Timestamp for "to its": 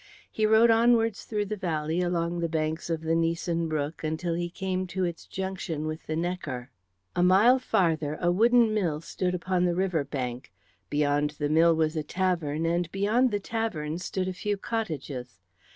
4.87-5.27